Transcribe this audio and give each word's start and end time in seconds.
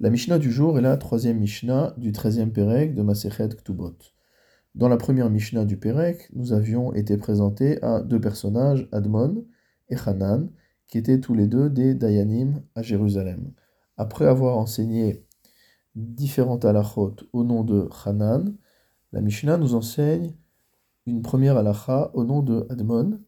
La 0.00 0.10
Mishnah 0.10 0.38
du 0.38 0.52
jour 0.52 0.78
est 0.78 0.82
la 0.82 0.96
troisième 0.96 1.40
Mishnah 1.40 1.92
du 1.96 2.12
treizième 2.12 2.52
Pérec 2.52 2.94
de 2.94 3.02
Masechet 3.02 3.48
Ktubot. 3.48 3.96
Dans 4.76 4.88
la 4.88 4.96
première 4.96 5.28
Mishnah 5.28 5.64
du 5.64 5.76
Pérec, 5.76 6.30
nous 6.34 6.52
avions 6.52 6.94
été 6.94 7.16
présentés 7.16 7.82
à 7.82 8.00
deux 8.00 8.20
personnages, 8.20 8.88
Admon 8.92 9.44
et 9.88 9.96
Hanan, 10.06 10.52
qui 10.86 10.98
étaient 10.98 11.18
tous 11.18 11.34
les 11.34 11.48
deux 11.48 11.68
des 11.68 11.94
Dayanim 11.94 12.62
à 12.76 12.82
Jérusalem. 12.82 13.52
Après 13.96 14.26
avoir 14.26 14.56
enseigné 14.56 15.26
différentes 15.96 16.64
halachot 16.64 17.16
au 17.32 17.42
nom 17.42 17.64
de 17.64 17.88
Hanan, 18.04 18.56
la 19.10 19.20
Mishnah 19.20 19.56
nous 19.56 19.74
enseigne 19.74 20.32
une 21.06 21.22
première 21.22 21.56
halacha 21.56 22.12
au 22.14 22.22
nom 22.22 22.42
de 22.42 22.68
Admon, 22.70 23.18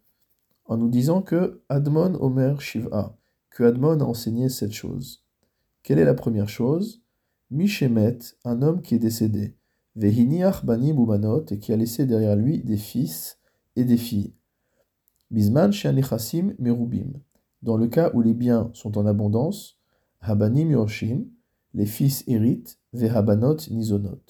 en 0.66 0.77
nous 0.77 0.89
disant 0.89 1.21
que 1.21 1.64
Admon 1.68 2.14
Omer 2.21 2.61
Shiva, 2.61 3.18
que 3.50 3.64
Admon 3.64 3.98
a 3.98 4.05
enseigné 4.05 4.48
cette 4.48 4.71
chose. 4.73 5.25
Quelle 5.83 5.99
est 5.99 6.05
la 6.05 6.15
première 6.15 6.49
chose? 6.49 7.03
Mishemet, 7.51 8.19
un 8.45 8.62
homme 8.62 8.83
qui 8.83 8.95
est 8.95 8.98
décédé, 8.98 9.57
Vehiniach 9.97 10.65
banim 10.65 10.97
et 11.51 11.59
qui 11.59 11.73
a 11.73 11.77
laissé 11.77 12.06
derrière 12.06 12.37
lui 12.37 12.62
des 12.62 12.77
fils 12.77 13.39
et 13.77 13.84
des 13.84 13.97
filles. 13.97 14.34
Bisman 15.30 15.73
sheanichasim 15.73 16.55
merubim. 16.59 17.12
Dans 17.62 17.77
le 17.77 17.89
cas 17.89 18.11
où 18.15 18.23
les 18.23 18.34
biens 18.34 18.70
sont 18.73 18.98
en 18.98 19.06
abondance, 19.06 19.79
Habanim 20.20 20.70
yoshim, 20.70 21.27
les 21.75 21.87
fils 21.87 22.25
héritent, 22.27 22.78
Vehabanot 22.92 23.56
nizonot, 23.70 24.20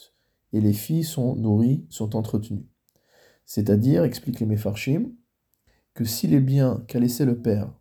et 0.52 0.60
les 0.60 0.72
filles 0.72 1.04
sont 1.04 1.36
nourries, 1.36 1.84
sont 1.88 2.16
entretenues. 2.16 2.68
C'est-à-dire, 3.44 4.04
explique 4.04 4.40
les 4.40 4.46
Mefarshim, 4.46 5.12
que 5.94 6.04
si 6.04 6.26
les 6.26 6.40
biens 6.40 6.84
qu'a 6.86 7.00
laissé 7.00 7.24
le 7.24 7.40
père 7.40 7.72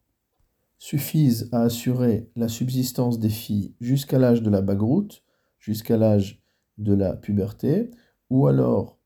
suffisent 0.80 1.50
à 1.52 1.62
assurer 1.62 2.32
la 2.36 2.48
subsistance 2.48 3.20
des 3.20 3.30
filles 3.30 3.76
jusqu'à 3.80 4.18
l'âge 4.18 4.42
de 4.42 4.50
la 4.50 4.62
bagroute, 4.62 5.24
jusqu'à 5.60 5.98
l'âge 5.98 6.42
de 6.78 6.94
la 6.94 7.16
puberté, 7.16 7.92
ou 8.30 8.48
alors 8.48 8.98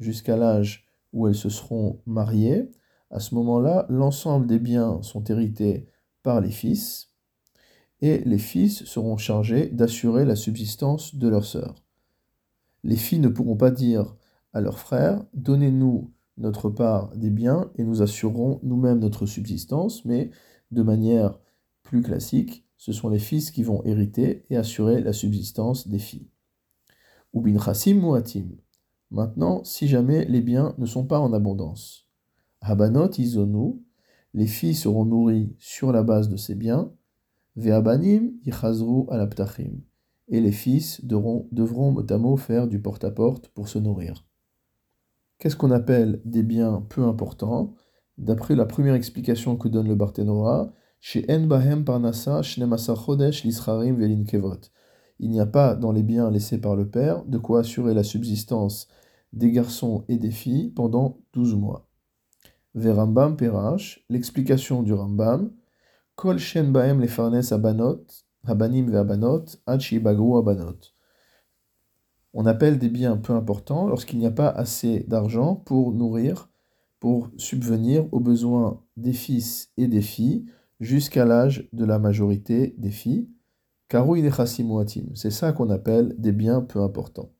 jusqu'à 0.00 0.36
l'âge 0.36 0.86
où 1.12 1.28
elles 1.28 1.34
se 1.34 1.50
seront 1.50 2.00
mariées, 2.06 2.70
à 3.10 3.20
ce 3.20 3.34
moment-là, 3.36 3.86
l'ensemble 3.88 4.46
des 4.46 4.58
biens 4.58 5.00
sont 5.02 5.24
hérités 5.24 5.86
par 6.22 6.40
les 6.40 6.50
fils, 6.50 7.10
et 8.00 8.18
les 8.24 8.38
fils 8.38 8.84
seront 8.84 9.16
chargés 9.16 9.68
d'assurer 9.68 10.24
la 10.24 10.36
subsistance 10.36 11.14
de 11.14 11.28
leurs 11.28 11.44
sœurs. 11.44 11.82
Les 12.84 12.96
filles 12.96 13.18
ne 13.18 13.28
pourront 13.28 13.56
pas 13.56 13.70
dire 13.70 14.16
à 14.52 14.60
leurs 14.60 14.78
frères, 14.78 15.24
donnez-nous 15.34 16.10
notre 16.36 16.70
part 16.70 17.14
des 17.16 17.30
biens 17.30 17.70
et 17.76 17.84
nous 17.84 18.00
assurerons 18.02 18.60
nous-mêmes 18.62 19.00
notre 19.00 19.26
subsistance, 19.26 20.04
mais 20.04 20.30
de 20.70 20.82
manière 20.82 21.38
plus 21.82 22.02
classique, 22.02 22.66
ce 22.76 22.92
sont 22.92 23.08
les 23.08 23.18
fils 23.18 23.50
qui 23.50 23.62
vont 23.62 23.84
hériter 23.84 24.44
et 24.50 24.56
assurer 24.56 25.00
la 25.00 25.12
subsistance 25.12 25.88
des 25.88 25.98
filles. 25.98 26.30
Ou 27.32 27.40
bin 27.40 27.58
muatim. 27.94 28.50
Maintenant, 29.10 29.64
si 29.64 29.88
jamais 29.88 30.24
les 30.26 30.40
biens 30.40 30.74
ne 30.78 30.86
sont 30.86 31.04
pas 31.04 31.18
en 31.18 31.32
abondance. 31.32 32.08
Habanot 32.60 33.10
izonu, 33.18 33.82
les 34.34 34.46
filles 34.46 34.74
seront 34.74 35.04
nourries 35.04 35.54
sur 35.58 35.92
la 35.92 36.02
base 36.02 36.28
de 36.28 36.36
ces 36.36 36.54
biens. 36.54 36.92
Ve'abanim 37.56 38.32
alaptachim. 39.10 39.80
Et 40.28 40.40
les 40.40 40.52
fils 40.52 41.04
devront, 41.04 41.48
devront 41.52 42.36
faire 42.36 42.68
du 42.68 42.80
porte-à-porte 42.80 43.48
pour 43.48 43.68
se 43.68 43.78
nourrir. 43.78 44.26
Qu'est-ce 45.38 45.56
qu'on 45.56 45.70
appelle 45.70 46.20
des 46.24 46.42
biens 46.42 46.84
peu 46.88 47.02
importants? 47.04 47.74
D'après 48.18 48.56
la 48.56 48.66
première 48.66 48.94
explication 48.94 49.56
que 49.56 49.68
donne 49.68 49.86
le 49.86 49.94
Barthénora, 49.94 50.72
chez 51.00 51.24
Chodesh, 52.96 53.44
Lisrarim, 53.44 53.96
Velinkevot. 53.96 54.60
Il 55.20 55.30
n'y 55.30 55.40
a 55.40 55.46
pas 55.46 55.76
dans 55.76 55.92
les 55.92 56.02
biens 56.02 56.28
laissés 56.28 56.60
par 56.60 56.74
le 56.74 56.88
père 56.88 57.24
de 57.24 57.38
quoi 57.38 57.60
assurer 57.60 57.94
la 57.94 58.02
subsistance 58.02 58.88
des 59.32 59.52
garçons 59.52 60.04
et 60.08 60.16
des 60.16 60.32
filles 60.32 60.70
pendant 60.70 61.20
12 61.32 61.54
mois. 61.54 61.88
Verambam 62.74 63.36
Perash, 63.36 64.04
l'explication 64.08 64.82
du 64.82 64.92
Rambam, 64.92 65.52
Kol 66.16 66.38
Shen 66.38 66.72
Bahem 66.72 67.04
Abanot, 67.50 68.04
Habanim 68.44 68.94
Abanot. 68.94 69.44
On 72.34 72.46
appelle 72.46 72.78
des 72.78 72.88
biens 72.88 73.16
peu 73.16 73.32
importants 73.32 73.86
lorsqu'il 73.86 74.18
n'y 74.18 74.26
a 74.26 74.32
pas 74.32 74.48
assez 74.48 75.04
d'argent 75.08 75.54
pour 75.54 75.92
nourrir 75.92 76.50
pour 77.00 77.30
subvenir 77.36 78.06
aux 78.12 78.20
besoins 78.20 78.82
des 78.96 79.12
fils 79.12 79.70
et 79.76 79.86
des 79.86 80.02
filles 80.02 80.46
jusqu'à 80.80 81.24
l'âge 81.24 81.68
de 81.72 81.84
la 81.84 81.98
majorité 81.98 82.74
des 82.78 82.90
filles. 82.90 83.28
C'est 85.14 85.30
ça 85.30 85.52
qu'on 85.52 85.70
appelle 85.70 86.14
des 86.18 86.32
biens 86.32 86.60
peu 86.60 86.80
importants. 86.82 87.32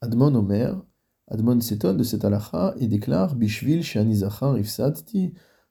Admon 0.00 0.34
Omer, 0.34 0.84
Admon 1.28 1.60
s'étonne 1.60 1.96
de 1.96 2.04
cette 2.04 2.24
halakha 2.24 2.74
et 2.78 2.88
déclare 2.88 3.34
Bishvil 3.34 3.82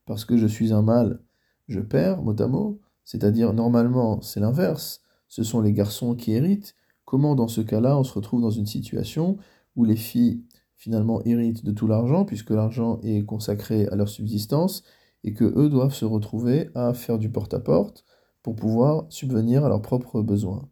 parce 0.06 0.26
que 0.26 0.38
je 0.38 0.48
suis 0.48 0.74
un 0.74 0.82
mâle, 0.82 1.22
je 1.68 1.80
perds, 1.80 2.22
mot 2.22 2.80
c'est-à-dire 3.04 3.54
normalement 3.54 4.22
c'est 4.22 4.40
l'inverse, 4.40 5.02
ce 5.28 5.44
sont 5.44 5.62
les 5.62 5.74
garçons 5.74 6.16
qui 6.16 6.34
héritent. 6.34 6.76
Comment 7.06 7.36
dans 7.36 7.48
ce 7.48 7.62
cas-là 7.62 7.98
on 7.98 8.04
se 8.04 8.14
retrouve 8.14 8.42
dans 8.42 8.52
une 8.52 8.66
situation 8.66 9.38
où 9.76 9.86
les 9.86 9.96
filles 9.96 10.44
finalement 10.78 11.22
héritent 11.26 11.66
de 11.66 11.72
tout 11.72 11.88
l'argent, 11.88 12.24
puisque 12.24 12.52
l'argent 12.52 13.00
est 13.04 13.26
consacré 13.26 13.88
à 13.88 13.96
leur 13.96 14.08
subsistance, 14.08 14.84
et 15.24 15.34
que 15.34 15.44
eux 15.44 15.70
doivent 15.70 15.94
se 15.94 16.06
retrouver 16.06 16.70
à 16.76 16.94
faire 16.94 17.18
du 17.18 17.30
porte-à-porte 17.30 18.06
pour 18.44 18.56
pouvoir 18.56 19.06
subvenir 19.10 19.66
à 19.66 19.70
leurs 19.70 19.82
propres 19.82 20.22
besoins. 20.22 20.70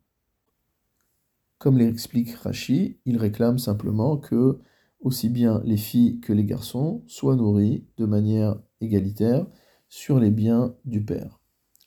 Comme 1.58 1.78
l'explique 1.78 2.34
Rashi, 2.36 3.00
il 3.06 3.18
réclame 3.18 3.58
simplement 3.58 4.18
que 4.18 4.60
aussi 5.02 5.30
bien 5.30 5.62
les 5.66 5.78
filles 5.78 6.20
que 6.20 6.34
les 6.34 6.46
garçons 6.46 7.04
soient 7.08 7.36
nourris 7.36 7.86
de 7.98 8.06
manière 8.06 8.60
égalitaire 8.82 9.46
sur 9.90 10.20
les 10.20 10.32
biens 10.32 10.76
du 10.86 11.04
père. 11.04 11.40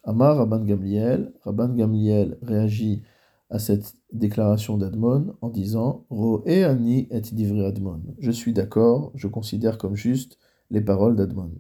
Amar 0.04 0.38
Rabban 0.38 0.64
Gamliel, 0.64 1.32
Rabban 1.42 1.74
Gamliel 1.74 2.38
réagit 2.42 3.02
à 3.50 3.58
cette 3.58 3.94
déclaration 4.12 4.76
d'Admon 4.76 5.34
en 5.40 5.48
disant 5.48 6.06
et 6.44 6.64
ani 6.64 7.08
et 7.10 7.64
Admon. 7.64 8.02
Je 8.18 8.30
suis 8.30 8.52
d'accord, 8.52 9.12
je 9.14 9.26
considère 9.26 9.78
comme 9.78 9.96
juste 9.96 10.38
les 10.70 10.80
paroles 10.80 11.16
d'Admon. 11.16 11.52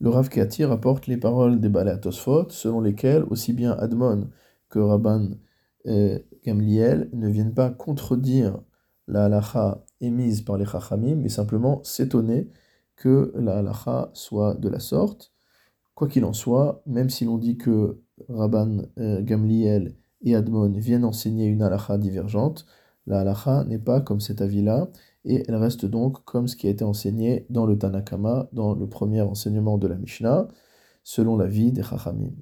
Le 0.00 0.10
Rav 0.10 0.28
Kati 0.28 0.64
rapporte 0.64 1.06
les 1.06 1.16
paroles 1.16 1.60
des 1.60 1.68
Balei 1.68 1.96
selon 2.02 2.80
lesquelles 2.80 3.24
aussi 3.30 3.52
bien 3.52 3.72
Admon 3.72 4.28
que 4.68 4.78
Rabban 4.78 5.30
Gamliel 6.44 7.08
ne 7.12 7.28
viennent 7.28 7.54
pas 7.54 7.70
contredire 7.70 8.60
la 9.08 9.26
halacha 9.26 9.84
émise 10.00 10.42
par 10.42 10.58
les 10.58 10.66
Chachamim, 10.66 11.14
mais 11.14 11.28
simplement 11.28 11.80
s'étonner 11.84 12.50
que 12.96 13.32
la 13.36 13.58
halacha 13.58 14.10
soit 14.14 14.54
de 14.54 14.68
la 14.68 14.80
sorte. 14.80 15.32
Quoi 15.94 16.08
qu'il 16.08 16.24
en 16.24 16.32
soit, 16.32 16.82
même 16.86 17.08
si 17.08 17.24
l'on 17.24 17.38
dit 17.38 17.56
que 17.56 18.00
Rabban 18.28 18.82
Gamliel 18.98 19.94
et 20.22 20.34
Admon 20.34 20.70
viennent 20.70 21.04
enseigner 21.04 21.46
une 21.46 21.62
halakha 21.62 21.98
divergente, 21.98 22.66
la 23.06 23.20
halakha 23.20 23.64
n'est 23.64 23.78
pas 23.78 24.00
comme 24.00 24.20
cet 24.20 24.40
avis-là, 24.40 24.88
et 25.24 25.44
elle 25.48 25.56
reste 25.56 25.86
donc 25.86 26.24
comme 26.24 26.48
ce 26.48 26.56
qui 26.56 26.66
a 26.68 26.70
été 26.70 26.84
enseigné 26.84 27.46
dans 27.50 27.66
le 27.66 27.78
Tanakama, 27.78 28.48
dans 28.52 28.74
le 28.74 28.88
premier 28.88 29.22
enseignement 29.22 29.78
de 29.78 29.88
la 29.88 29.96
Mishnah, 29.96 30.48
selon 31.04 31.36
l'avis 31.36 31.72
des 31.72 31.82
Chachamim. 31.82 32.32